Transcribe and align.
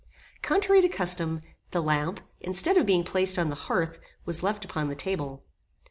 Contrary 0.41 0.81
to 0.81 0.89
custom, 0.89 1.41
the 1.69 1.79
lamp, 1.79 2.21
instead 2.39 2.75
of 2.75 2.87
being 2.87 3.03
placed 3.03 3.37
on 3.37 3.49
the 3.49 3.55
hearth, 3.69 3.99
was 4.25 4.41
left 4.41 4.65
upon 4.65 4.87
the 4.89 4.95
table. 4.95 5.43